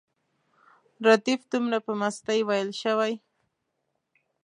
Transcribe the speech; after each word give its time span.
ردیف 1.05 1.41
دومره 1.51 1.77
په 1.85 1.91
مستۍ 1.99 2.39
ویل 2.43 2.69
شوی. 2.81 3.13